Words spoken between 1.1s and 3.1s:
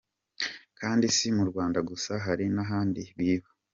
si mu Rwanda gusa, hari n’ahandi